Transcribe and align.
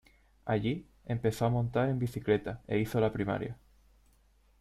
Allí, 0.45 0.87
empezó 1.05 1.45
a 1.45 1.51
montar 1.51 1.87
en 1.87 1.99
bicicleta, 1.99 2.63
e 2.67 2.79
hizo 2.79 2.99
la 2.99 3.13
primaria. 3.13 3.55